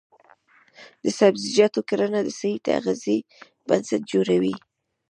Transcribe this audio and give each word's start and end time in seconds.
د 1.03 1.05
سبزیجاتو 1.19 1.79
کرنه 1.89 2.19
د 2.23 2.29
صحي 2.39 2.57
تغذیې 2.67 3.17
بنسټ 3.67 4.01
جوړوي. 4.11 4.55